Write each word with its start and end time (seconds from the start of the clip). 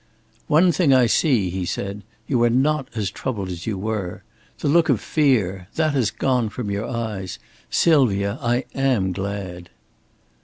"One 0.47 0.71
thing 0.71 0.91
I 0.95 1.05
see," 1.05 1.51
he 1.51 1.63
said. 1.63 2.01
"You 2.25 2.41
are 2.41 2.49
not 2.49 2.87
as 2.95 3.11
troubled 3.11 3.49
as 3.49 3.67
you 3.67 3.77
were. 3.77 4.23
The 4.57 4.67
look 4.67 4.89
of 4.89 4.99
fear 4.99 5.67
that 5.75 5.93
has 5.93 6.09
gone 6.09 6.49
from 6.49 6.71
your 6.71 6.87
eyes. 6.89 7.37
Sylvia, 7.69 8.39
I 8.41 8.65
am 8.73 9.11
glad!" 9.11 9.69